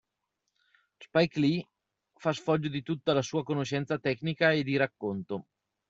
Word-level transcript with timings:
Spike 1.05 1.37
Lee 1.39 1.63
fa 2.17 2.33
sfoggio 2.33 2.67
di 2.69 2.81
tutta 2.81 3.13
la 3.13 3.21
sua 3.21 3.43
conoscenza 3.43 3.99
tecnica 3.99 4.49
e 4.51 4.63
di 4.63 4.75
racconto. 4.75 5.45